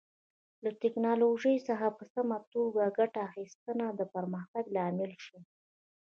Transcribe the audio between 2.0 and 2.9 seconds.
سمه توګه